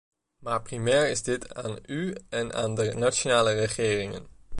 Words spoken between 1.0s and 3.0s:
is dit aan u en aan de